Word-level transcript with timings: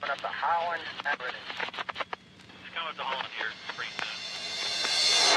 Coming 0.00 0.12
up 0.12 0.20
the 0.20 0.28
Holland, 0.28 0.82
Everett. 1.06 1.34
Coming 2.74 2.88
up 2.90 2.96
to 2.96 3.02
Holland 3.02 3.28
here. 3.38 3.48
Bring 3.76 3.88